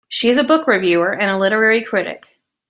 [0.09, 2.39] She is a book reviewer and literary critic.